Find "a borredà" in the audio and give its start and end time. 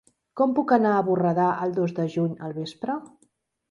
0.95-1.51